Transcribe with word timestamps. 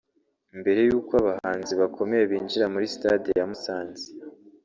Mbere 0.59 0.79
y’uko 0.87 1.11
abahanzi 1.21 1.73
bakomeye 1.81 2.23
binjira 2.31 2.65
muri 2.73 2.85
stade 2.95 3.29
ya 3.39 3.45
Musanze 3.49 4.05